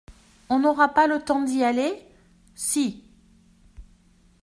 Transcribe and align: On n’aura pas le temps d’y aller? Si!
On 0.49 0.57
n’aura 0.57 0.91
pas 0.95 1.05
le 1.05 1.19
temps 1.23 1.43
d’y 1.43 1.63
aller? 1.63 2.03
Si! 2.55 3.03